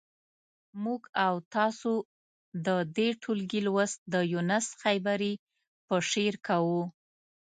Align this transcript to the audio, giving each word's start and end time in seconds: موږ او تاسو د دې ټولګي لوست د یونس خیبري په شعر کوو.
موږ 0.83 1.01
او 1.25 1.33
تاسو 1.55 1.91
د 2.65 2.67
دې 2.95 3.09
ټولګي 3.21 3.61
لوست 3.67 3.99
د 4.13 4.15
یونس 4.33 4.67
خیبري 4.81 5.33
په 5.87 5.95
شعر 6.09 6.35
کوو. 6.47 6.81